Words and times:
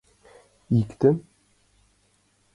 —Иктым. 0.79 1.15